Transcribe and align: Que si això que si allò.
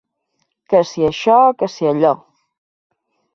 Que 0.71 0.79
si 0.91 1.05
això 1.09 1.35
que 1.59 1.69
si 1.75 1.91
allò. 1.91 2.15